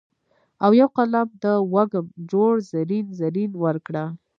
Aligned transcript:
او 0.63 0.71
یو 0.79 0.89
قلم 0.97 1.27
د 1.43 1.45
وږم 1.73 2.05
جوړ 2.31 2.53
زرین، 2.71 3.05
زرین 3.19 3.51
ورکړه 3.63 4.05